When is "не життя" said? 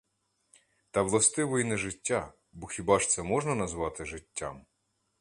1.63-2.33